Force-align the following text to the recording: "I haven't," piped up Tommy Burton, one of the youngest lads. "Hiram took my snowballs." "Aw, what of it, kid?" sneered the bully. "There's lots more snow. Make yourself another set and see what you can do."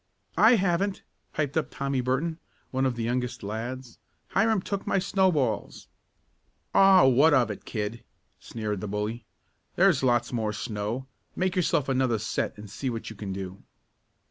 "I 0.39 0.55
haven't," 0.55 1.03
piped 1.31 1.55
up 1.57 1.69
Tommy 1.69 2.01
Burton, 2.01 2.39
one 2.71 2.87
of 2.87 2.95
the 2.95 3.03
youngest 3.03 3.43
lads. 3.43 3.99
"Hiram 4.29 4.59
took 4.63 4.87
my 4.87 4.97
snowballs." 4.97 5.89
"Aw, 6.73 7.05
what 7.07 7.35
of 7.35 7.51
it, 7.51 7.65
kid?" 7.65 8.03
sneered 8.39 8.81
the 8.81 8.87
bully. 8.87 9.25
"There's 9.75 10.01
lots 10.01 10.33
more 10.33 10.53
snow. 10.53 11.05
Make 11.35 11.55
yourself 11.55 11.87
another 11.87 12.17
set 12.17 12.57
and 12.57 12.67
see 12.67 12.89
what 12.89 13.11
you 13.11 13.15
can 13.15 13.31
do." 13.31 13.61